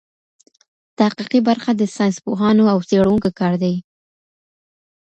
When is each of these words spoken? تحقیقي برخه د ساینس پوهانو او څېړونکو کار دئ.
تحقیقي 0.99 1.39
برخه 1.49 1.71
د 1.75 1.81
ساینس 1.95 2.17
پوهانو 2.25 2.63
او 2.73 2.79
څېړونکو 2.89 3.29
کار 3.39 3.53
دئ. 3.63 3.75